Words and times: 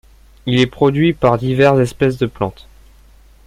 Il 0.47 0.57
est 0.59 0.65
produit 0.65 1.13
par 1.13 1.37
diverses 1.37 1.77
espèces 1.79 2.17
de 2.17 2.25
plantes. 2.25 2.65